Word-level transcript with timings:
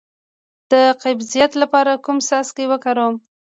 د 0.71 0.73
قبضیت 1.01 1.51
لپاره 1.61 1.93
کوم 2.05 2.17
څاڅکي 2.27 2.65
وکاروم؟ 2.69 3.15